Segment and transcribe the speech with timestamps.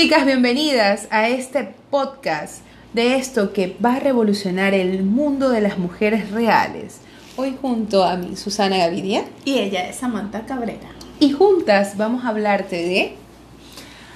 [0.00, 5.76] Chicas, bienvenidas a este podcast de esto que va a revolucionar el mundo de las
[5.76, 7.00] mujeres reales.
[7.36, 10.88] Hoy junto a mi Susana Gaviria Y ella es Samantha Cabrera.
[11.18, 13.16] y juntas vamos a hablarte de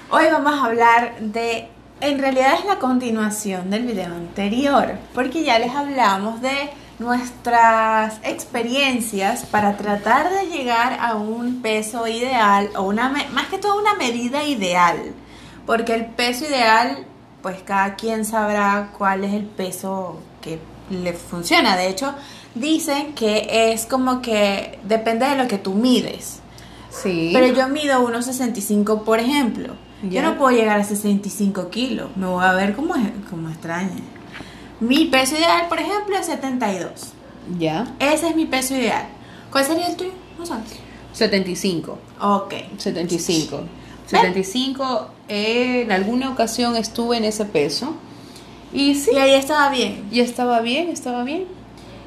[0.09, 1.67] Hoy vamos a hablar de,
[2.01, 6.71] en realidad es la continuación del video anterior, porque ya les hablamos de
[7.01, 13.81] nuestras experiencias para tratar de llegar a un peso ideal o una, más que todo
[13.81, 15.13] una medida ideal,
[15.67, 17.07] porque el peso ideal,
[17.43, 20.59] pues cada quien sabrá cuál es el peso que
[20.91, 21.77] le funciona.
[21.77, 22.15] De hecho,
[22.55, 26.41] dicen que es como que depende de lo que tú mides.
[26.91, 27.31] Sí.
[27.33, 29.75] Pero yo mido 1,65 por ejemplo.
[30.03, 32.11] Yo no puedo llegar a 65 kilos.
[32.17, 32.95] Me voy a ver como,
[33.31, 33.91] como extraña.
[34.81, 37.13] Mi peso ideal, por ejemplo, es 72.
[37.57, 39.07] ya Ese es mi peso ideal.
[39.53, 40.11] ¿Cuál sería el tuyo?
[40.37, 40.71] No sabes.
[41.13, 41.99] 75.
[42.21, 42.55] Ok.
[42.79, 43.61] 75.
[44.21, 47.95] 75 eh, en alguna ocasión estuve en ese peso
[48.73, 50.05] y sí, Y ahí estaba bien.
[50.11, 51.45] y estaba bien, estaba bien.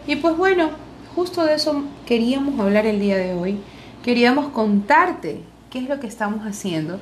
[0.08, 0.70] Y pues bueno,
[1.16, 3.58] justo de eso queríamos hablar el día de hoy.
[4.04, 7.00] Queríamos contarte qué es lo que estamos haciendo.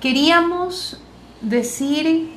[0.00, 0.98] Queríamos
[1.40, 2.28] decir,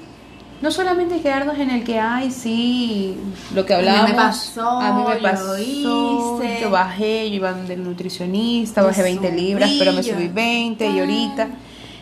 [0.61, 3.15] no solamente quedarnos en el que, ay, sí,
[3.53, 4.15] lo que A mí me hablábamos.
[4.37, 6.61] pasó, a mí me yo pasó, hice.
[6.61, 10.27] yo bajé, yo iba del nutricionista, Yo bajé 20 subí, libras, pero me yo- subí
[10.27, 11.01] 20 y Ah.
[11.01, 11.47] ahorita.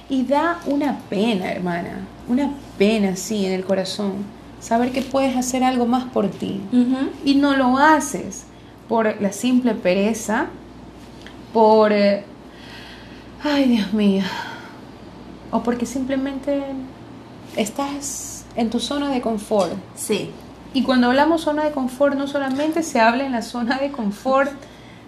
[0.09, 4.13] Y da una pena, hermana, una pena, sí, en el corazón,
[4.59, 6.61] saber que puedes hacer algo más por ti.
[6.71, 7.09] Ujú.
[7.25, 8.45] Y no lo haces
[8.87, 10.47] por la simple pereza,
[11.53, 11.91] por...
[11.91, 12.23] eh,
[13.43, 14.23] ay, Dios mío.
[15.51, 16.63] O porque simplemente
[17.55, 19.73] estás en tu zona de confort.
[19.95, 20.31] Sí.
[20.73, 24.51] Y cuando hablamos zona de confort, no solamente se habla en la zona de confort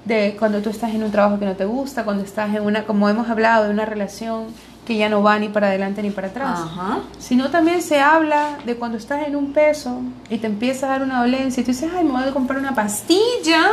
[0.05, 2.85] de cuando tú estás en un trabajo que no te gusta, cuando estás en una,
[2.85, 4.47] como hemos hablado, de una relación
[4.89, 6.97] que ya no va ni para adelante ni para atrás Ajá.
[7.19, 10.01] sino también se habla de cuando estás en un peso
[10.31, 12.57] y te empieza a dar una dolencia y tú dices, ay, me voy a comprar
[12.57, 13.67] una pastilla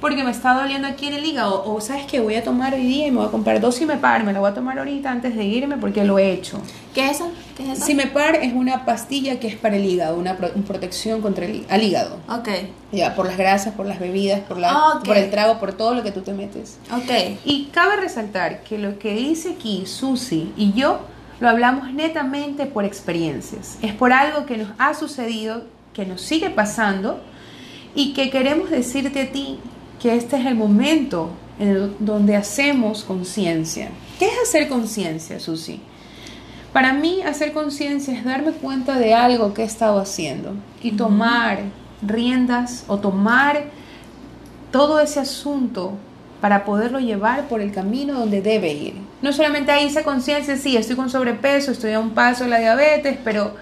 [0.00, 1.64] porque me está doliendo aquí en el hígado.
[1.64, 4.22] O sabes que voy a tomar hoy día y me voy a comprar dos Cimepar,
[4.22, 6.60] me la voy a tomar ahorita antes de irme porque lo he hecho.
[6.94, 7.30] ¿Qué es eso?
[7.56, 7.86] ¿Qué es eso?
[7.86, 11.66] Cimepar es una pastilla que es para el hígado, una, pro- una protección contra el
[11.68, 12.18] al hígado.
[12.28, 12.48] Ok.
[12.92, 15.94] Ya, por las grasas, por las bebidas, por, la, Ah, por el trago, por todo
[15.94, 16.78] lo que tú te metes.
[16.92, 17.38] Ok.
[17.44, 21.00] Y cabe resaltar que lo que dice aquí Susi y yo
[21.40, 23.76] lo hablamos netamente por experiencias.
[23.82, 27.20] Es por algo que nos ha sucedido, que nos sigue pasando
[27.94, 29.58] y que queremos decirte a ti
[30.00, 33.88] que este es el momento en el- donde hacemos conciencia.
[34.18, 35.80] ¿Qué es hacer conciencia, Susi?
[36.74, 41.60] Para mí hacer conciencia es darme cuenta de algo que he estado haciendo y tomar
[42.02, 43.66] riendas o tomar
[44.72, 45.92] todo ese asunto
[46.40, 48.94] para poderlo llevar por el camino donde debe ir.
[49.22, 52.58] No solamente ahí hice conciencia, sí, estoy con sobrepeso, estoy a un paso de la
[52.58, 53.54] diabetes, pero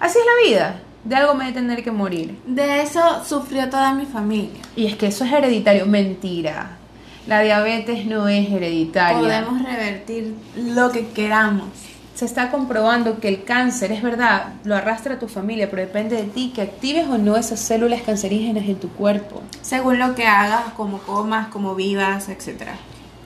[0.00, 0.80] así es la vida.
[1.04, 2.40] De algo me he de tener que morir.
[2.46, 4.62] De eso sufrió toda mi familia.
[4.74, 5.84] Y es que eso es hereditario.
[5.84, 6.78] Mentira.
[7.26, 9.18] La diabetes no es hereditaria.
[9.18, 11.93] Podemos revertir lo que queramos.
[12.14, 16.22] Se está comprobando que el cáncer, es verdad, lo arrastra tu familia, pero depende de
[16.22, 19.42] ti que actives o no esas células cancerígenas en tu cuerpo.
[19.62, 22.68] Según lo que hagas, como comas, como vivas, etc.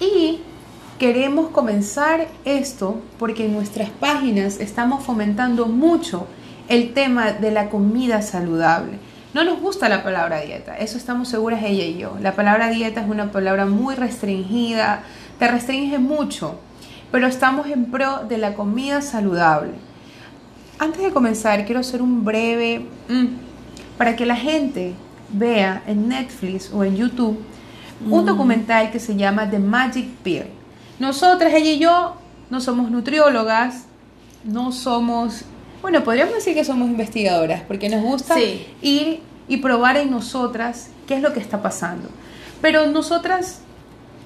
[0.00, 0.40] Y
[0.98, 6.26] queremos comenzar esto porque en nuestras páginas estamos fomentando mucho
[6.68, 8.98] el tema de la comida saludable.
[9.34, 12.16] No nos gusta la palabra dieta, eso estamos seguras ella y yo.
[12.20, 15.02] La palabra dieta es una palabra muy restringida,
[15.38, 16.58] te restringe mucho,
[17.10, 19.72] pero estamos en pro de la comida saludable.
[20.78, 23.26] Antes de comenzar, quiero hacer un breve mm,
[23.96, 24.94] para que la gente
[25.32, 27.38] vea en Netflix o en YouTube
[28.08, 30.44] un documental que se llama The Magic Pill.
[31.00, 32.14] Nosotras, ella y yo,
[32.48, 33.86] no somos nutriólogas,
[34.44, 35.42] no somos,
[35.82, 38.66] bueno, podríamos decir que somos investigadoras, porque nos gusta Sí.
[38.82, 42.08] ir y probar en nosotras qué es lo que está pasando.
[42.60, 43.62] Pero nosotras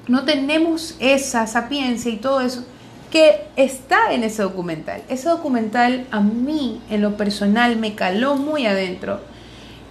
[0.08, 2.64] no tenemos esa sapiencia y todo eso
[3.10, 5.02] que está en ese documental.
[5.08, 9.20] Ese documental a mí, en lo personal, me caló muy adentro.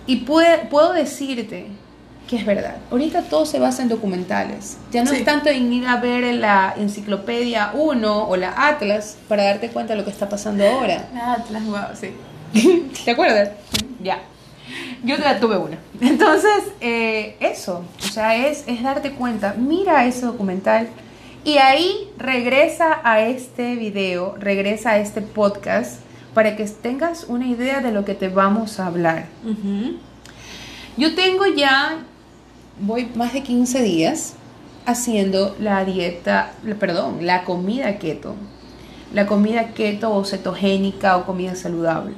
[0.08, 1.68] Y puede- puedo decirte
[2.28, 2.78] que es verdad.
[2.90, 4.78] Ahorita todo se basa en documentales.
[4.92, 5.18] Ya no Sí.
[5.18, 9.94] es tanto en ir a ver la enciclopedia 1 o la Atlas para darte cuenta
[9.94, 11.08] de lo que está pasando ahora.
[11.14, 12.12] La Atlas, wow, sí.
[13.06, 13.52] ¿Te acuerdas?
[14.02, 14.20] Ya.
[15.04, 15.78] Yo la tuve una.
[16.02, 20.90] Entonces, eh, eso, o sea, es, es darte cuenta, mira ese documental
[21.44, 26.02] y ahí regresa a este video, regresa a este podcast
[26.36, 29.26] para que tengas una idea de lo que te vamos a hablar.
[30.98, 31.98] Yo tengo ya,
[32.80, 34.36] voy más de 15 días
[34.86, 38.36] haciendo la dieta, perdón, la comida keto.
[39.14, 42.14] la comida keto o cetogénica o comida saludable.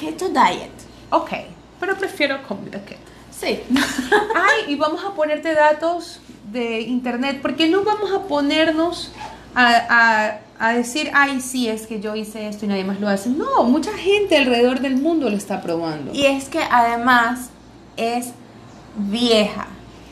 [0.00, 0.72] Keto diet.
[1.10, 1.30] Ok,
[1.84, 3.00] pero prefiero comida keto.
[3.30, 3.60] Sí.
[4.34, 6.20] Ay, y vamos a ponerte datos
[6.50, 9.12] de internet, porque no vamos a ponernos
[9.54, 13.28] a, a, decir, ay, sí, es que yo hice esto y nadie más lo hace.
[13.28, 16.12] No, mucha gente alrededor del mundo lo está probando.
[16.14, 17.50] Y es que además
[17.96, 18.32] es
[18.96, 19.66] vieja.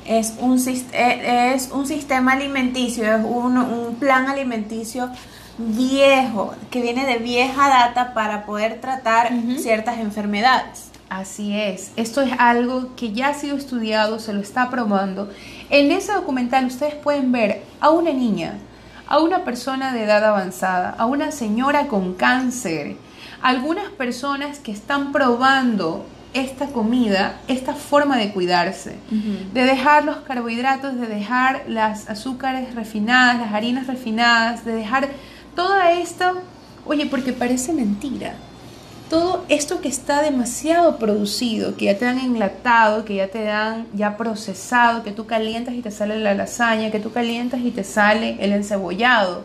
[0.06, 5.10] Es un, e, es un sistema alimenticio, es un, un plan alimenticio
[5.58, 10.91] viejo, que viene de vieja data para poder tratar ciertas enfermedades.
[11.12, 15.30] Así es, esto es algo que ya ha sido estudiado, se lo está probando.
[15.68, 18.54] En ese documental ustedes pueden ver a una niña,
[19.06, 22.96] a una persona de edad avanzada, a una señora con cáncer,
[23.42, 28.96] algunas personas que están probando esta comida, esta forma de cuidarse,
[29.52, 35.10] de dejar los carbohidratos, de dejar las azúcares refinadas, las harinas refinadas, de dejar
[35.54, 36.40] todo esto,
[36.86, 38.34] oye, porque parece mentira.
[39.12, 43.86] Todo esto que está demasiado producido, que ya te dan enlatado, que ya te dan
[43.92, 47.84] ya procesado, que tú calientas y te sale la lasaña, que tú calientas y te
[47.84, 49.44] sale el encebollado.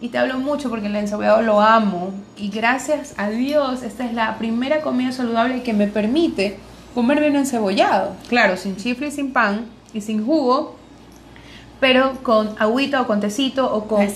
[0.00, 2.10] Y te hablo mucho porque el encebollado lo amo.
[2.36, 6.58] Y gracias a Dios, esta es la primera comida saludable que me permite
[6.92, 8.16] comerme un encebollado.
[8.28, 10.74] Claro, sin chifle y sin pan y sin jugo,
[11.78, 14.08] pero con agüita o con tecito o con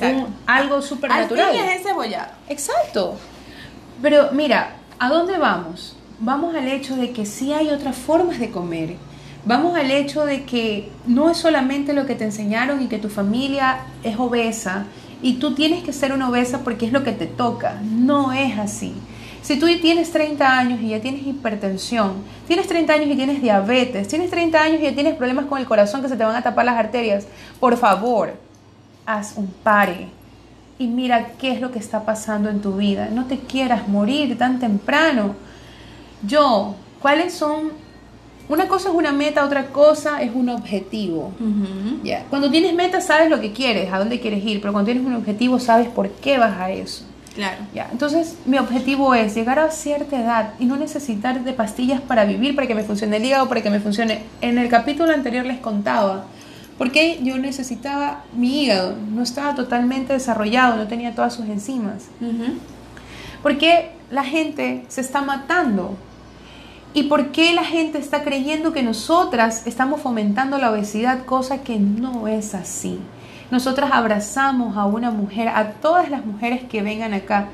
[0.46, 1.50] algo súper natural.
[1.50, 2.32] Al es cebollado.
[2.48, 3.16] Exacto.
[4.00, 5.96] Pero mira, ¿a dónde vamos?
[6.18, 8.96] Vamos al hecho de que sí hay otras formas de comer.
[9.44, 13.08] Vamos al hecho de que no es solamente lo que te enseñaron y que tu
[13.08, 14.86] familia es obesa
[15.20, 17.80] y tú tienes que ser una obesa porque es lo que te toca.
[17.82, 18.94] No es así.
[19.42, 24.06] Si tú tienes 30 años y ya tienes hipertensión, tienes 30 años y tienes diabetes,
[24.06, 26.42] tienes 30 años y ya tienes problemas con el corazón que se te van a
[26.42, 27.26] tapar las arterias,
[27.58, 28.34] por favor,
[29.04, 30.21] haz un pare
[30.82, 33.08] y mira qué es lo que está pasando en tu vida.
[33.12, 35.36] No te quieras morir tan temprano.
[36.26, 37.70] Yo, ¿cuáles son?
[38.48, 41.32] Una cosa es una meta, otra cosa es un objetivo.
[42.28, 45.14] Cuando tienes meta sabes lo que quieres, a dónde quieres ir, pero cuando tienes un
[45.14, 47.04] objetivo sabes por qué vas a eso.
[47.34, 47.58] Claro.
[47.72, 52.26] Ya, entonces mi objetivo es llegar a cierta edad y no necesitar de pastillas para
[52.26, 54.24] vivir, para que me funcione el hígado, para que me funcione.
[54.42, 56.24] En el capítulo anterior les contaba
[56.78, 62.06] porque yo necesitaba mi hígado, no estaba totalmente desarrollado, no tenía todas sus enzimas.
[63.42, 65.96] Porque la gente se está matando?
[66.94, 71.78] ¿Y por qué la gente está creyendo que nosotras estamos fomentando la obesidad, cosa que
[71.78, 72.98] no es así?
[73.52, 77.48] nosotras abrazamos a una mujer, a todas las mujeres que vengan acá,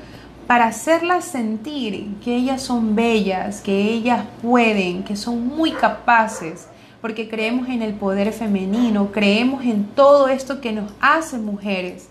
[0.47, 6.69] para hacerlas sentir que ellas son bellas, que ellas pueden, que son muy capaces,
[7.01, 12.09] porque creemos en el poder femenino, creemos en todo esto que nos hace mujeres.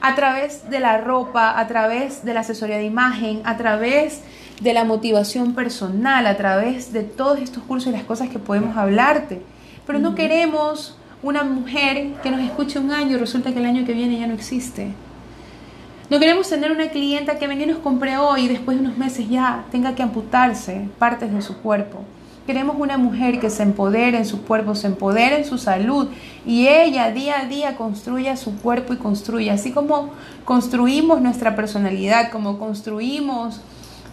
[0.00, 4.20] A través de la ropa, a través de la asesoría de imagen, a través
[4.60, 8.76] de la motivación personal, a través de todos estos cursos y las cosas que podemos
[8.76, 9.42] hablarte.
[9.86, 13.86] Pero no queremos una mujer que nos escuche un año y resulta que el año
[13.86, 14.92] que viene ya no existe.
[16.10, 18.98] No queremos tener una clienta que venga y nos compre hoy y después de unos
[18.98, 22.04] meses ya tenga que amputarse partes de su cuerpo.
[22.46, 26.08] Queremos una mujer que se empodere en su cuerpo, se empodere en su salud
[26.44, 30.10] y ella día a día construya su cuerpo y construya, así como
[30.44, 33.62] construimos nuestra personalidad, como construimos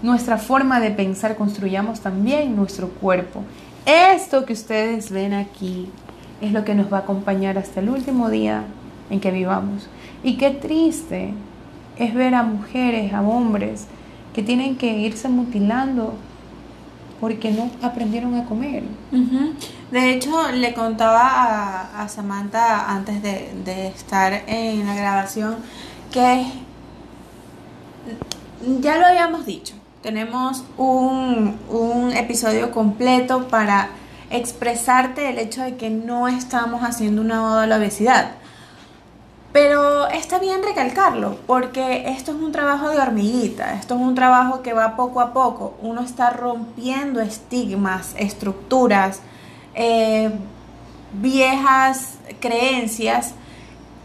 [0.01, 3.43] nuestra forma de pensar, construyamos también nuestro cuerpo.
[3.85, 5.89] Esto que ustedes ven aquí
[6.39, 8.63] es lo que nos va a acompañar hasta el último día
[9.09, 9.87] en que vivamos.
[10.23, 11.33] Y qué triste
[11.97, 13.87] es ver a mujeres, a hombres
[14.33, 16.13] que tienen que irse mutilando
[17.21, 18.83] porque no aprendieron a comer.
[19.91, 25.57] De hecho, le contaba a, Samantha antes de, estar en la grabación
[26.11, 26.45] que
[28.79, 33.89] ya lo habíamos dicho, tenemos un, un episodio completo para
[34.31, 38.31] expresarte el hecho de que no estamos haciendo una oda a la obesidad.
[39.51, 44.61] Pero está bien recalcarlo, porque esto es un trabajo de hormiguita, esto es un trabajo
[44.61, 45.75] que va poco a poco.
[45.81, 49.19] Uno está rompiendo estigmas, estructuras,
[49.73, 50.31] eh,
[51.13, 53.33] viejas creencias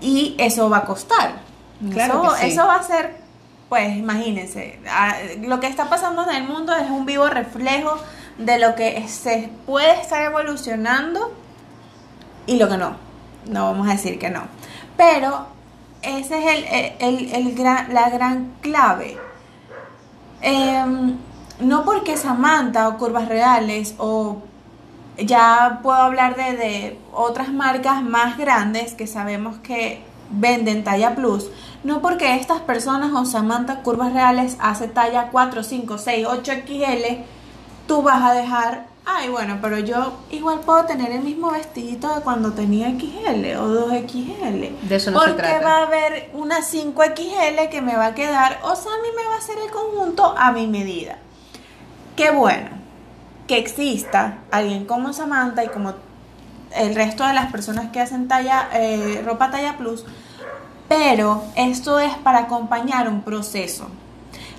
[0.00, 1.34] y eso va a costar.
[1.92, 3.16] Claro eso, eso va a ser,
[3.68, 4.80] pues imagínense,
[5.42, 7.98] lo que está pasando en el mundo es un vivo reflejo
[8.38, 11.32] de lo que se puede estar evolucionando
[12.46, 12.96] y lo que no.
[13.46, 14.42] No vamos a decir que no.
[14.96, 15.46] Pero
[16.02, 16.64] esa es
[16.98, 19.18] el, gran, la gran clave.
[20.40, 21.16] Em,
[21.60, 24.42] no porque Samantha o Curvas Reales o
[25.18, 31.50] ya puedo hablar de, de otras marcas más grandes que sabemos que venden talla plus,
[31.84, 37.22] No porque estas personas o Samantha Curvas Reales hace talla 4, 5, 6, 8 XL,
[37.86, 42.20] tú vas a dejar, ay bueno, pero yo igual puedo tener el mismo vestidito de
[42.22, 44.88] cuando tenía XL o 2 XL.
[44.88, 45.64] De eso no porque se trata.
[45.64, 49.08] va a haber una 5 XL que me va a quedar, o sea, a mí
[49.16, 51.18] me va a hacer el conjunto a mi medida.
[52.16, 52.70] Qué bueno
[53.46, 55.94] que exista alguien como Samantha y como
[56.74, 60.04] el resto de las personas que hacen talla, eh, ropa talla plus,
[60.88, 63.88] pero esto es para acompañar un proceso.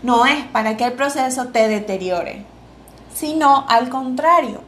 [0.04, 2.46] No es para que el proceso te deteriore,
[3.18, 4.62] sino al contrario.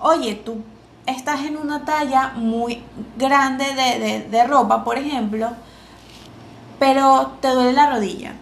[0.00, 0.58] Oye, tú
[1.06, 2.82] estás en una talla muy
[3.16, 5.50] grande de, de- de ropa, por ejemplo,
[6.78, 8.34] pero te duele la rodilla.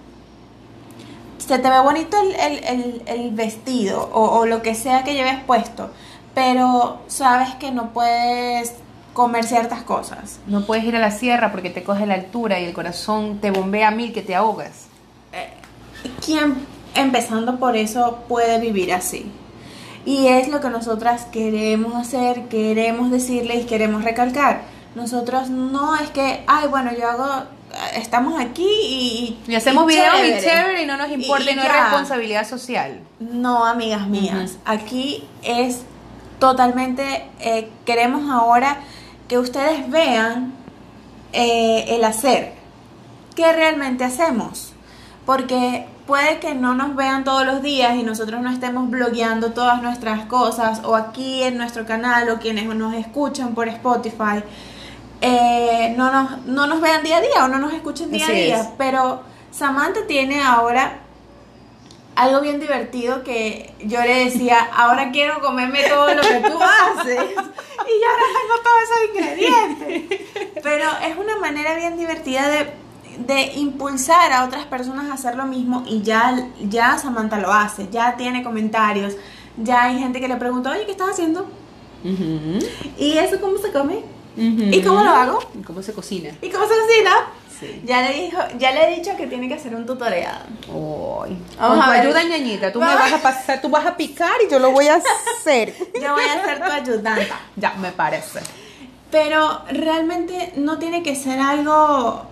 [1.38, 5.14] Se te ve bonito el, el- el- el vestido o, o lo que sea que
[5.14, 5.90] lleves puesto,
[6.34, 8.74] pero sabes que no puedes
[9.14, 10.38] comer ciertas cosas.
[10.46, 13.50] No puedes ir a la sierra porque te coge la altura y el corazón te
[13.50, 14.86] bombea a mil que te ahogas.
[16.24, 16.54] ¿Quién,
[16.94, 19.30] empezando por eso, puede vivir así?
[20.04, 24.62] Y es lo que nosotras queremos hacer, queremos decirles y queremos recalcar.
[24.94, 27.44] Nosotros no es que, ay, bueno, yo hago,
[27.94, 29.38] estamos aquí y...
[29.46, 30.82] Y hacemos videos y chévere.
[30.82, 33.00] y no nos importa y, no es responsabilidad social.
[33.20, 35.82] No, amigas mías, aquí es
[36.38, 38.78] totalmente, eh, queremos ahora
[39.28, 40.54] que ustedes vean
[41.32, 42.54] eh, el hacer,
[43.36, 44.72] qué realmente hacemos,
[45.26, 49.82] porque puede que no nos vean todos los días y nosotros no estemos blogueando todas
[49.82, 54.42] nuestras cosas o aquí en nuestro canal o quienes nos escuchan por Spotify.
[55.20, 58.32] eh, no, nos, no nos vean día a día o no nos escuchen día Así
[58.32, 58.68] a día, es.
[58.78, 61.00] pero Samantha tiene ahora
[62.16, 67.20] algo bien divertido que yo le decía, ahora quiero comerme todo lo que tú haces.
[67.20, 70.18] Y yo ahora tengo todos esos ingredientes.
[70.62, 72.72] Pero es una manera bien divertida de,
[73.26, 77.88] de impulsar a otras personas a hacer lo mismo y ya, ya Samantha lo hace,
[77.90, 79.16] ya tiene comentarios,
[79.56, 81.48] ya hay gente que le pregunta, oye, ¿qué estás haciendo?
[82.96, 84.02] ¿Y eso cómo se come?
[84.36, 85.40] ¿Y cómo lo hago?
[85.58, 86.30] ¿Y cómo se cocina?
[86.40, 87.10] ¿Y cómo se cocina?
[87.58, 87.82] Sí.
[87.84, 90.46] Ya le, dijo, ya le he dicho que tiene que hacer un tutorial.
[90.68, 91.36] Ay.
[91.58, 92.00] Vamos a ver.
[92.02, 92.72] ayuda, ñañita.
[92.72, 95.74] Tú me vas a pasar, tú vas a picar y yo lo voy a hacer.
[96.00, 97.28] Yo voy a ser tu ayudante.
[97.56, 98.38] ya, me parece.
[99.10, 102.27] Pero realmente no tiene que ser algo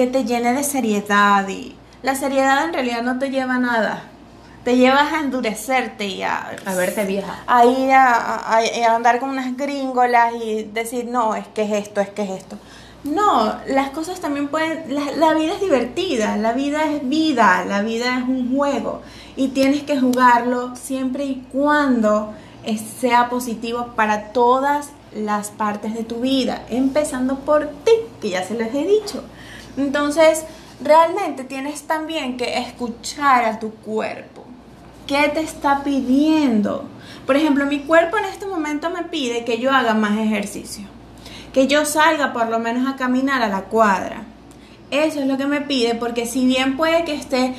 [0.00, 4.02] que te llene de seriedad y la seriedad en realidad no te lleva a nada.
[4.64, 7.34] Te llevas a endurecerte y a, A verte vieja.
[7.46, 11.72] a ir a, a- a andar con unas gringolas y decir, no, es que es
[11.86, 12.56] esto, es que es esto.
[13.04, 17.80] No, las cosas también pueden, la, la vida es divertida, la vida es vida, la
[17.82, 19.00] vida es un juego
[19.36, 22.32] y tienes que jugarlo siempre y cuando
[23.00, 28.54] sea positivo para todas las partes de tu vida, empezando por ti, que ya se
[28.54, 29.24] les he dicho.
[29.76, 30.44] Entonces,
[30.82, 34.44] realmente tienes también que escuchar a tu cuerpo.
[35.06, 36.84] ¿Qué te está pidiendo?
[37.26, 40.84] Por ejemplo, mi cuerpo en este momento me pide que yo haga más ejercicio,
[41.52, 44.22] que yo salga por lo menos a caminar a la cuadra.
[44.90, 47.54] Eso es lo que me pide porque si bien puede que esté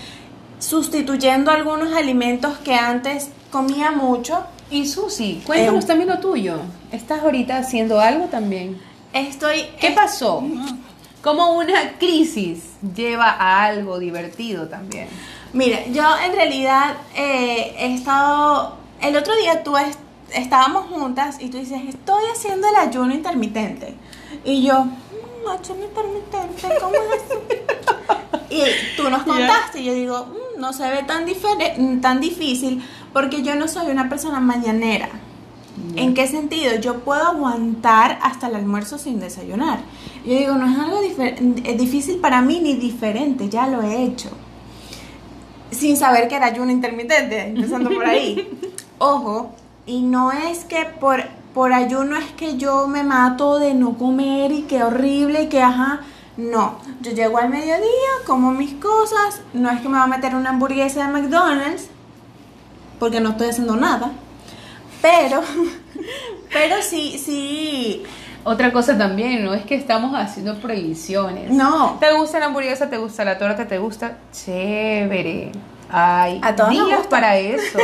[0.59, 6.55] sustituyendo algunos alimentos que antes comía mucho, Y Susi, cuéntanos Eh, también lo tuyo.
[6.93, 8.79] ¿Estás ahorita haciendo algo también?
[9.11, 9.65] estoy...
[9.81, 10.41] ¿Qué pasó?
[11.21, 12.63] ¿Cómo una crisis
[12.95, 15.07] lleva a algo divertido también?
[15.53, 18.75] Mira, yo en realidad eh, he estado.
[19.01, 19.97] El otro día tú es-
[20.33, 23.95] estábamos juntas y tú dices, estoy haciendo el ayuno intermitente.
[24.45, 27.41] Y yo, "Mm, ayuno intermitente, ¿cómo es eso?
[28.49, 31.25] y tú nos contaste, y yo digo, "Mm, no se ve tan,
[32.01, 35.09] tan difícil porque yo no soy una persona mañanera.
[35.95, 36.75] ¿En qué sentido?
[36.79, 39.79] Yo puedo aguantar hasta el almuerzo sin desayunar.
[40.25, 44.29] Yo digo, no es algo eh, difícil para mí ni diferente, ya lo he hecho
[45.71, 48.47] sin saber que era ayuno intermitente, empezando por ahí.
[48.99, 51.23] Ojo, y no es que por,
[51.53, 55.61] por ayuno es que yo me mato de no comer y que horrible y que
[55.61, 56.01] ajá.
[56.37, 57.81] No, yo llego al mediodía,
[58.25, 61.87] como mis cosas, no es que me va a meter una hamburguesa de McDonald's,
[62.99, 64.11] porque no estoy haciendo nada,
[65.01, 65.41] pero,
[66.53, 68.03] pero sí, sí,
[68.43, 71.51] Otra cosa también, no es que estamos haciendo prohibiciones.
[71.51, 72.89] no, ¿Te gusta la hamburguesa?
[72.89, 73.67] ¿Te gusta la torta?
[73.67, 74.17] ¿Te gusta?
[74.31, 75.51] Chévere.
[75.93, 77.09] Hay A todos nos días gusta.
[77.09, 77.77] para eso.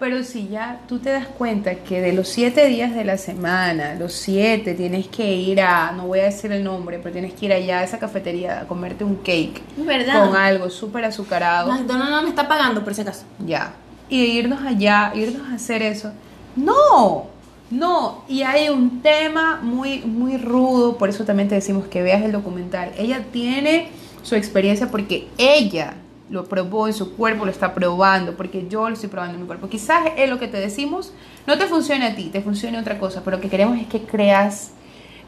[0.00, 3.94] Pero si ya tú te das cuenta que de los siete días de la semana,
[3.94, 7.44] los siete tienes que ir a, no voy a decir el nombre, pero tienes que
[7.46, 10.26] ir allá a esa cafetería a comerte un cake verdad.
[10.26, 11.70] con algo súper azucarado.
[11.70, 13.24] McDonald's no me está pagando por ese caso.
[13.46, 13.72] Ya.
[14.08, 16.10] Y irnos allá, irnos a hacer eso.
[16.56, 17.26] No,
[17.72, 18.24] no.
[18.28, 22.32] Y hay un tema muy, muy rudo, por eso también te decimos que veas el
[22.32, 22.92] documental.
[22.96, 23.88] Ella tiene
[24.22, 25.94] su experiencia porque ella
[26.30, 29.46] lo probó en su cuerpo, lo está probando, porque yo lo estoy probando en mi
[29.46, 29.68] cuerpo.
[29.68, 31.12] Quizás es lo que te decimos
[31.46, 34.02] no te funcione a ti, te funcione otra cosa, pero lo que queremos es que
[34.02, 34.72] creas,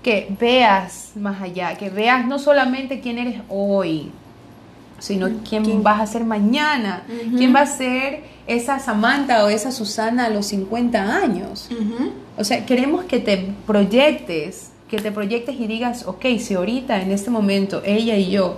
[0.02, 4.12] que veas más allá, que veas no solamente quién eres hoy,
[5.04, 7.02] sino quién, vas a ser mañana,
[7.36, 11.68] quién va a ser esa Samantha o esa Susana a los 50 años.
[12.38, 17.10] O sea, queremos que te proyectes, que te proyectes y digas, ok, si ahorita en
[17.10, 18.56] este momento ella y yo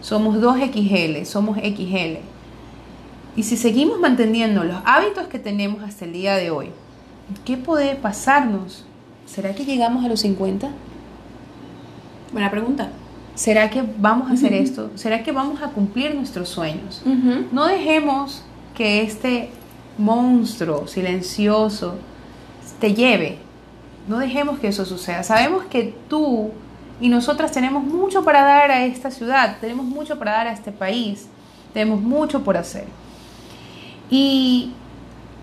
[0.00, 2.18] somos dos XL, somos XL,
[3.36, 6.70] y si seguimos manteniendo los hábitos que tenemos hasta el día de hoy,
[7.44, 8.84] ¿qué puede pasarnos?
[9.26, 10.70] ¿Será que llegamos a los 50?
[12.32, 12.90] Buena pregunta.
[13.34, 14.90] ¿Será que vamos a hacer esto?
[14.94, 17.02] ¿Será que vamos a cumplir nuestros sueños?
[17.50, 18.42] No dejemos
[18.74, 19.50] que este
[19.98, 21.96] monstruo silencioso
[22.80, 23.38] te lleve.
[24.06, 25.22] No dejemos que eso suceda.
[25.22, 26.50] Sabemos que tú
[27.00, 30.70] y nosotras tenemos mucho para dar a esta ciudad, tenemos mucho para dar a este
[30.70, 31.26] país,
[31.72, 32.84] tenemos mucho por hacer.
[34.10, 34.72] Y,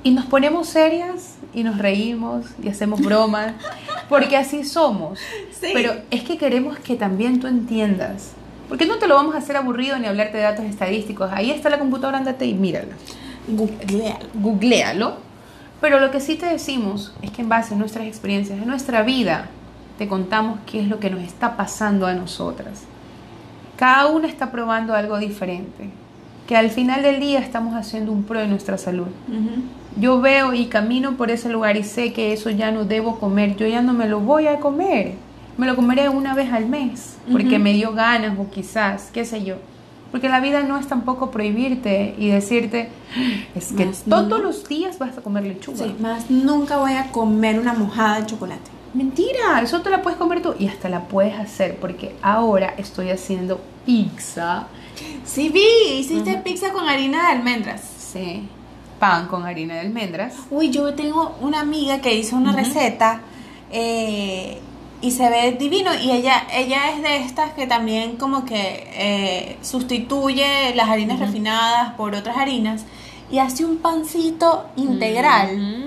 [0.03, 3.53] y nos ponemos serias y nos reímos y hacemos bromas,
[4.09, 5.19] porque así somos.
[5.61, 8.33] Pero es que queremos que también tú entiendas.
[8.69, 11.29] Porque no te lo vamos a hacer aburrido ni hablarte de datos estadísticos.
[11.33, 12.93] Ahí está la computadora, andate y mírala.
[13.47, 14.25] Googlealo.
[14.33, 15.17] Googlealo.
[15.81, 19.01] Pero lo que sí te decimos es que en base a nuestras experiencias, en nuestra
[19.01, 19.49] vida,
[19.97, 22.83] te contamos qué es lo que nos está pasando a nosotras.
[23.77, 25.89] Cada una está probando algo diferente.
[26.51, 29.07] Que al final del día estamos haciendo un pro de nuestra salud
[29.97, 33.55] yo veo y camino por ese lugar y sé que eso ya no debo comer,
[33.55, 35.13] yo ya no me lo voy a comer.
[35.57, 39.43] Me lo comeré una vez al mes, porque me dio ganas o quizás, qué sé
[39.43, 39.55] yo.
[40.11, 42.89] Porque la vida no es tampoco prohibirte y decirte,
[43.55, 45.85] es que todos los días vas a comer lechuga.
[45.85, 48.71] Sí, más nunca voy a comer una mojada de chocolate.
[48.93, 53.09] Mentira, eso te la puedes comer tú y hasta la puedes hacer porque ahora estoy
[53.09, 54.67] haciendo pizza.
[55.25, 57.81] Sí, vi, hiciste pizza con harina de almendras.
[57.81, 58.47] Sí
[59.01, 60.35] pan con harina de almendras.
[60.51, 63.21] Uy, yo tengo una amiga que hizo una receta
[63.71, 64.59] eh,
[65.01, 69.57] y se ve divino y ella, ella es de estas que también como que eh,
[69.63, 72.85] sustituye las harinas refinadas por otras harinas
[73.31, 75.80] y hace un pancito integral.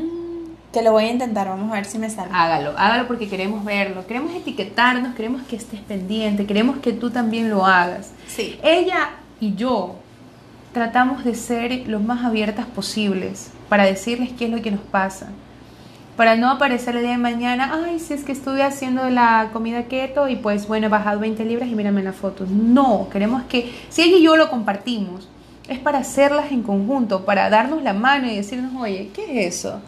[0.74, 2.30] Que lo voy a intentar, vamos a ver si me sale.
[2.32, 7.48] Hágalo, hágalo porque queremos verlo, queremos etiquetarnos, queremos que estés pendiente, queremos que tú también
[7.48, 8.10] lo hagas.
[8.26, 8.58] Sí.
[8.60, 9.94] Ella y yo
[10.72, 15.28] tratamos de ser los más abiertas posibles para decirles qué es lo que nos pasa.
[16.16, 19.84] Para no aparecer el día de mañana, ay, si es que estuve haciendo la comida
[19.84, 22.46] keto y pues bueno, he bajado 20 libras y mírame la foto.
[22.50, 25.28] No, queremos que, si ella y yo lo compartimos,
[25.68, 29.80] es para hacerlas en conjunto, para darnos la mano y decirnos, oye, ¿qué es eso?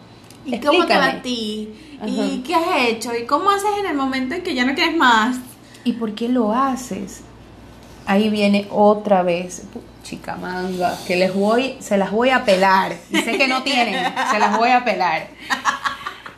[0.47, 1.69] ¿Y cómo te va a ti?
[2.05, 3.13] ¿Y qué has hecho?
[3.15, 5.37] ¿Y cómo haces en el momento en que ya no quieres más?
[5.83, 7.21] ¿Y por qué lo haces?
[8.05, 9.63] Ahí viene otra vez
[10.07, 12.95] chica manga, que les voy, se las voy a pelar.
[13.09, 13.95] Y sé que no tienen,
[14.31, 15.27] se las voy a pelar.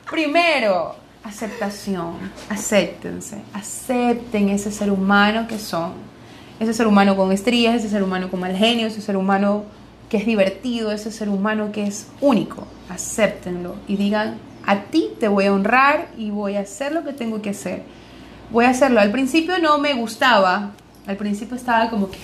[0.09, 5.93] Primero, aceptación, acéptense, acepten ese ser humano que son.
[6.59, 9.65] Ese ser humano con estrías, ese ser humano con mal genio, ese ser humano
[10.09, 12.67] que es divertido, ese ser humano que es único.
[12.89, 17.13] Acéptenlo y digan, a ti te voy a honrar y voy a hacer lo que
[17.13, 17.83] tengo que hacer.
[18.51, 18.99] Voy a hacerlo.
[18.99, 20.71] Al principio no me gustaba,
[21.05, 22.17] al principio estaba como que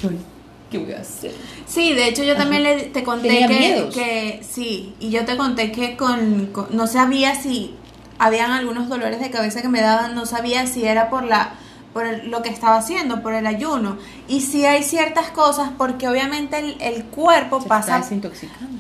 [0.71, 1.31] ¿qué voy a hacer?
[1.67, 5.71] Sí, de hecho yo también le, te conté que, que, sí, y yo te conté
[5.71, 7.75] que con, no sabía si
[8.17, 11.53] habían algunos dolores de cabeza que me daban, no sabía si era por la
[11.95, 13.97] por lo que estaba haciendo, por el ayuno.
[14.27, 18.03] Y si hay ciertas cosas, porque obviamente el, cuerpo pasa,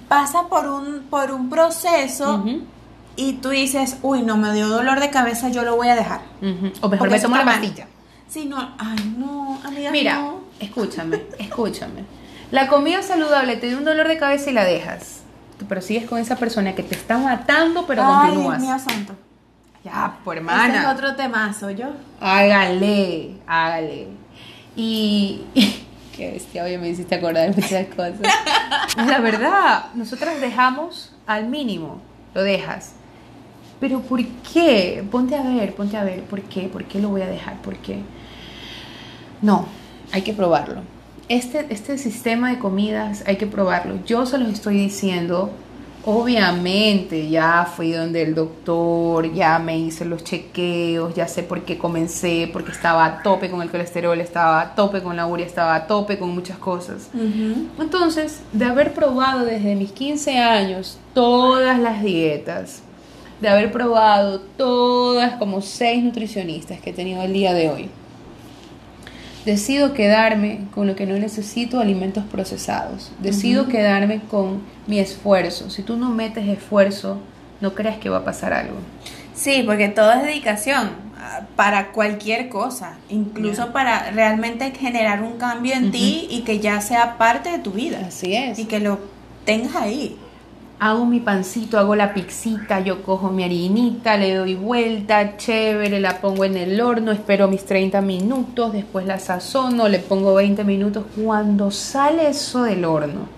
[0.09, 2.43] pasa por un, por un proceso
[3.15, 6.23] y tú dices, uy, no me dio dolor de cabeza, yo lo voy a dejar.
[6.81, 7.87] O mejor me tomo la pastilla.
[8.27, 12.03] Sí, no, ay, no, amiga, Mira, escúchame, escúchame.
[12.51, 15.21] La comida saludable te da un dolor de cabeza y la dejas.
[15.69, 18.61] Pero sigues con esa persona que te está matando, pero ay, continúas.
[18.61, 19.15] Dios mío santo.
[19.85, 20.67] Ya, por hermana.
[20.67, 21.85] Ese es otro temazo, ¿yo?
[22.19, 24.07] Hágale, hágale.
[24.75, 25.43] Y...
[26.17, 28.21] Qué bestia, oye, me hiciste acordar de muchas cosas.
[28.97, 32.01] La verdad, nosotras dejamos al mínimo,
[32.33, 32.93] lo dejas.
[33.81, 35.05] Pero ¿por qué?
[35.11, 36.69] Ponte a ver, ponte a ver, ¿por qué?
[36.69, 37.61] ¿Por qué lo voy a dejar?
[37.61, 37.99] ¿Por qué?
[39.41, 39.67] No,
[40.13, 40.81] hay que probarlo.
[41.27, 43.99] Este, este sistema de comidas hay que probarlo.
[44.05, 45.51] Yo se los estoy diciendo,
[46.05, 51.77] obviamente ya fui donde el doctor, ya me hice los chequeos, ya sé por qué
[51.77, 55.75] comencé, porque estaba a tope con el colesterol, estaba a tope con la urea, estaba
[55.75, 57.09] a tope con muchas cosas.
[57.79, 62.81] Entonces, de haber probado desde mis 15 años todas las dietas,
[63.41, 67.89] de haber probado todas como seis nutricionistas que he tenido el día de hoy,
[69.45, 73.11] Decido quedarme con lo que no necesito, alimentos procesados.
[73.19, 75.69] Decido quedarme con mi esfuerzo.
[75.69, 77.19] Si tú no metes esfuerzo,
[77.61, 78.77] no creas que va a pasar algo.
[79.35, 85.73] Sí, porque todo es dedicación ah, para cualquier cosa, incluso para realmente generar un cambio
[85.73, 87.99] en ti y que ya sea parte de tu vida.
[88.07, 88.57] Así es.
[88.57, 88.99] Y que lo
[89.45, 90.17] tengas ahí.
[90.77, 96.19] Hago mi pancito, hago la pixita, yo cojo mi harinita, le doy vuelta, chévere, la
[96.19, 101.05] pongo en el horno, espero mis 30 minutos, después la sazono, le pongo 20 minutos.
[101.15, 103.29] Cuando sale eso del horno,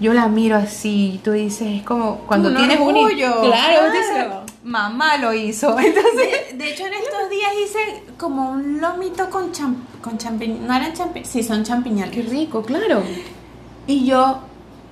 [0.00, 3.90] yo la miro así, y tú dices, es como cuando Un tienes un orgullo, claro,
[3.90, 3.92] claro.
[3.92, 4.26] dices,
[4.64, 5.68] mamá lo hizo.
[5.78, 6.14] Entonces,
[6.50, 10.62] De, de hecho, en estos días hice como un lomito con, cham, con champiñones.
[10.66, 12.10] No eran champiñones, sí, son champiñones.
[12.10, 13.02] qué rico, claro.
[13.86, 14.40] Y yo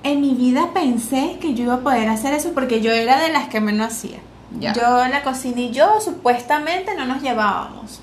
[0.05, 3.29] en mi vida pensé que yo iba a poder hacer eso porque yo era de
[3.29, 4.19] las que menos hacía.
[4.59, 8.01] Yo la cocina y yo supuestamente no nos llevábamos.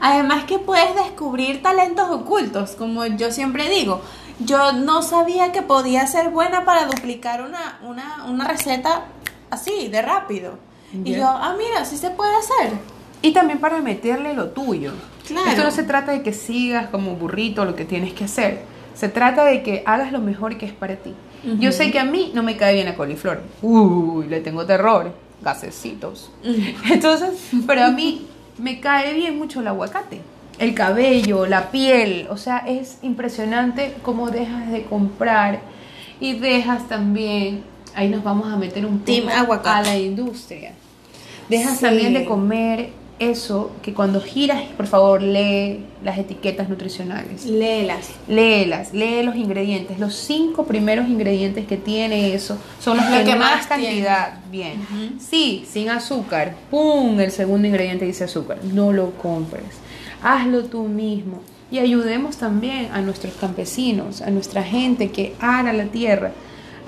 [0.00, 4.00] Además que puedes descubrir talentos ocultos, como yo siempre digo.
[4.38, 9.04] Yo no sabía que podía ser buena para duplicar una, una, una receta
[9.50, 10.58] así, de rápido.
[11.04, 12.78] Y yo, ah, mira, sí se puede hacer.
[13.20, 14.92] Y también para meterle lo tuyo.
[15.26, 15.50] Claro.
[15.50, 18.75] Esto no se trata de que sigas como burrito lo que tienes que hacer.
[18.96, 21.12] Se trata de que hagas lo mejor que es para ti.
[21.60, 23.40] Yo sé que a mí no me cae bien la coliflor.
[23.62, 25.12] Uy, le tengo terror.
[25.42, 26.30] Gasecitos.
[26.90, 27.30] Entonces,
[27.66, 28.26] pero a mí
[28.58, 30.20] me cae bien mucho el aguacate.
[30.58, 32.26] El cabello, la piel.
[32.30, 35.60] O sea, es impresionante cómo dejas de comprar
[36.18, 37.62] y dejas también.
[37.94, 39.68] Ahí nos vamos a meter un poco aguacate.
[39.68, 40.72] a la industria.
[41.48, 41.84] Dejas Sí.
[41.84, 47.46] también de comer eso que cuando giras, por favor, lee las etiquetas nutricionales.
[47.46, 48.10] Léelas.
[48.28, 49.98] Léelas, lee los ingredientes.
[49.98, 54.38] Los cinco primeros ingredientes que tiene eso son los Lo que, que más, más cantidad.
[54.50, 54.86] Bien.
[55.18, 56.56] Sí, sin azúcar.
[56.70, 57.18] ¡Pum!
[57.18, 58.58] El segundo ingrediente dice azúcar.
[58.62, 59.64] No lo compres.
[60.22, 61.40] Hazlo tú mismo.
[61.70, 66.32] Y ayudemos también a nuestros campesinos, a nuestra gente que ara la tierra,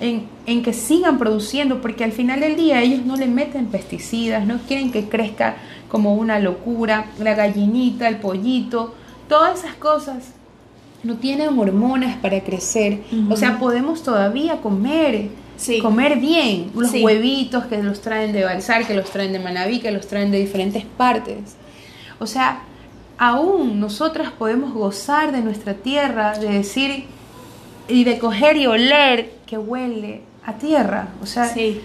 [0.01, 4.47] en, en que sigan produciendo, porque al final del día ellos no le meten pesticidas,
[4.47, 5.57] no quieren que crezca
[5.89, 8.95] como una locura, la gallinita, el pollito,
[9.29, 10.33] todas esas cosas
[11.03, 13.03] no tienen hormonas para crecer.
[13.31, 15.81] O sea, podemos todavía comer, Sí.
[15.81, 16.71] comer bien.
[16.75, 17.03] Los Sí.
[17.03, 20.39] huevitos que los traen de Balsar, que los traen de Manabí, que los traen de
[20.39, 21.57] diferentes partes.
[22.21, 22.61] O sea,
[23.17, 27.05] aún nosotras podemos gozar de nuestra tierra, de decir
[27.89, 31.09] y de coger y oler que huele a tierra.
[31.23, 31.81] O sea, Sí.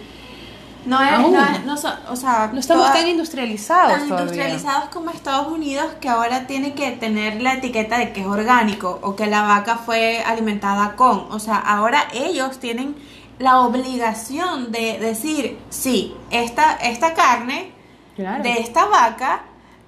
[0.85, 4.23] No es, no es- no so- o sea, no estamos toda- tan industrializados tan todavía.
[4.33, 8.99] industrializados como Estados Unidos que ahora tiene que tener la etiqueta de que es orgánico
[9.01, 11.31] o que la vaca fue alimentada con.
[11.31, 12.95] O sea, ahora ellos tienen
[13.39, 17.71] la obligación de decir, sí, esta, esta carne
[18.15, 18.43] Claro.
[18.43, 19.41] de esta vaca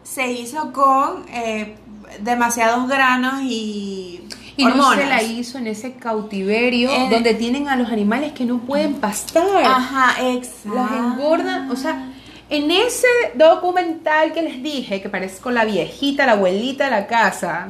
[0.04, 1.78] se hizo con eh,
[2.20, 7.90] demasiados granos y, Y no se la hizo en ese cautiverio donde tienen a los
[7.92, 9.44] animales que no pueden pastar.
[9.64, 10.76] Ajá, exacto.
[10.76, 12.10] Los engordan, o sea,
[12.50, 17.08] en ese documental que les dije, que parece con la viejita, la abuelita de la
[17.08, 17.68] casa,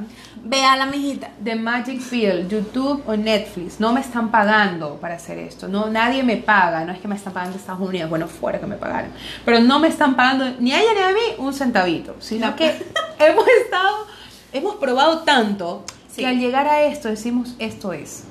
[0.48, 1.32] Vea la mijita.
[1.40, 6.22] de Magic Field, YouTube o Netflix, no me están pagando para hacer esto, no, nadie
[6.22, 9.12] me paga, no es que me están pagando Estados Unidos, bueno, fuera que me pagaran,
[9.44, 12.56] pero no me están pagando ni a ella ni a mí un centavito, sino No.
[12.56, 12.68] que
[13.20, 14.06] hemos estado,
[14.54, 15.84] hemos probado tanto
[16.16, 16.24] Sí.
[16.24, 18.24] al llegar a esto decimos, esto es,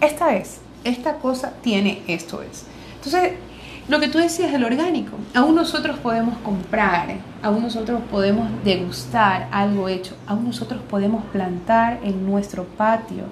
[0.00, 2.66] esta es, esta cosa tiene esto es.
[2.96, 3.34] Entonces,
[3.86, 9.88] lo que tú decías del orgánico, aún nosotros podemos comprar, aún nosotros podemos degustar algo
[9.88, 13.24] hecho, aún nosotros podemos plantar en nuestro patio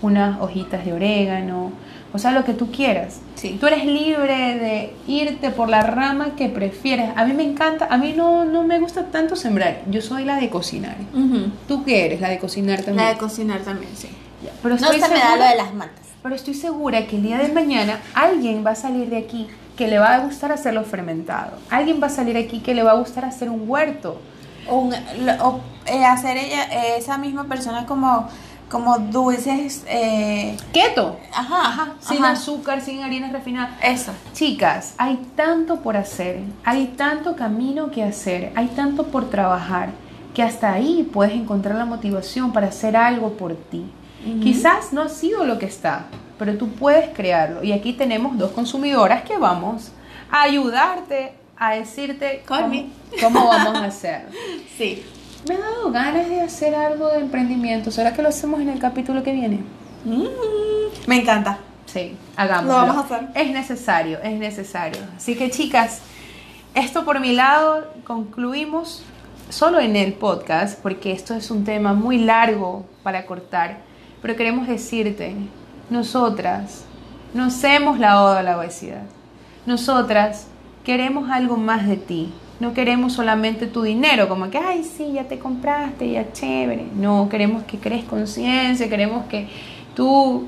[0.00, 1.72] unas hojitas de orégano,
[2.12, 3.20] o sea, lo que tú quieras.
[3.36, 3.56] Sí.
[3.60, 7.10] Tú eres libre de irte por la rama que prefieres.
[7.16, 10.36] A mí me encanta, a mí no, no me gusta tanto sembrar, yo soy la
[10.36, 10.96] de cocinar.
[11.68, 12.20] ¿Tú qué eres?
[12.20, 12.96] La de cocinar también.
[13.06, 14.08] La de cocinar también, sí.
[14.44, 16.06] Ya, Pero No me da lo de las matas.
[16.22, 19.46] pero estoy segura que el día de mañana alguien va a salir de aquí
[19.76, 21.52] que le va a gustar hacerlo fermentado.
[21.70, 24.20] Alguien va a salir aquí que le va a gustar hacer un huerto.
[24.68, 24.94] O, un-
[25.42, 26.64] o, eh, hacer ella,
[26.96, 28.28] esa misma persona como,
[28.70, 29.84] como dulces.
[29.88, 31.18] Eh, Keto.
[31.34, 31.94] ajá, ajá.
[32.00, 32.32] Sin ajá.
[32.32, 33.72] azúcar, sin harinas refinadas.
[33.82, 34.12] Eso.
[34.32, 39.90] Chicas, hay tanto por hacer, hay tanto camino que hacer, hay tanto por trabajar,
[40.32, 43.84] que hasta ahí puedes encontrar la motivación para hacer algo por ti.
[44.42, 46.04] Quizás no ha sido lo que está,
[46.38, 47.64] pero tú puedes crearlo.
[47.64, 49.92] Y aquí tenemos dos consumidoras que vamos
[50.30, 52.70] a ayudarte a decirte cómo,
[53.20, 54.28] cómo vamos a hacer.
[54.78, 55.02] Sí.
[55.48, 57.90] Me ha dado ganas de hacer algo de emprendimiento.
[57.90, 59.60] ¿Será que lo hacemos en el capítulo que viene?
[60.04, 60.26] Mm,
[61.06, 61.58] me encanta.
[61.86, 62.72] Sí, hagámoslo.
[62.72, 63.28] Lo vamos a hacer.
[63.34, 65.00] Es necesario, es necesario.
[65.16, 66.02] Así que chicas,
[66.74, 69.02] esto por mi lado concluimos
[69.48, 73.78] solo en el podcast, porque esto es un tema muy largo para cortar,
[74.22, 75.34] pero queremos decirte,
[75.88, 76.84] nosotras
[77.34, 79.02] no hacemos la oda a la obesidad.
[79.66, 80.46] Nosotras
[80.84, 82.32] queremos algo más de ti.
[82.60, 86.86] No queremos solamente tu dinero, como que, ay, sí, ya te compraste, ya chévere.
[86.94, 89.48] No, queremos que crees conciencia, queremos que
[89.94, 90.46] tú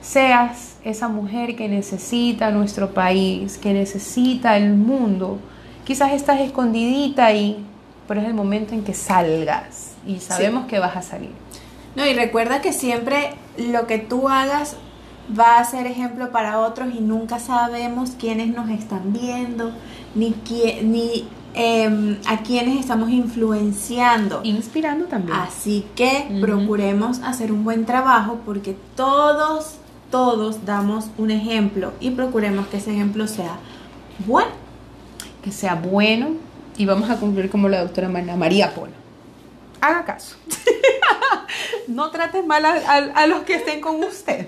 [0.00, 5.38] seas esa mujer que necesita nuestro país, que necesita el mundo.
[5.84, 7.64] Quizás estás escondidita ahí,
[8.08, 11.30] pero es el momento en que salgas y sabemos que vas a salir.
[11.94, 14.76] No, y recuerda que siempre lo que tú hagas
[15.38, 19.72] va a ser ejemplo para otros y nunca sabemos quiénes nos están viendo,
[20.14, 20.34] ni,
[20.82, 24.40] ni em, a quiénes estamos influenciando.
[24.44, 25.36] Inspirando también.
[25.36, 29.76] Así que procuremos hacer un buen trabajo porque todos,
[30.10, 33.58] todos damos un ejemplo y procuremos que ese ejemplo sea
[34.26, 34.50] bueno.
[35.42, 36.36] Que sea bueno
[36.76, 38.92] y vamos a cumplir como la doctora María Polo.
[39.80, 40.36] Haga caso.
[41.88, 44.46] no trates mal a, los que estén con usted.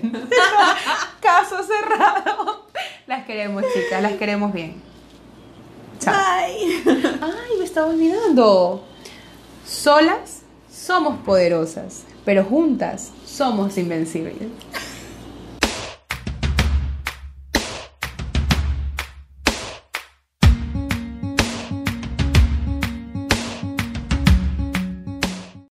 [1.19, 2.67] Caso cerrado.
[3.07, 4.81] Las queremos, chicas, las queremos bien.
[6.05, 6.83] Ay.
[7.21, 8.83] Ay, me estaba olvidando.
[9.65, 14.35] Solas somos poderosas, pero juntas somos invencibles.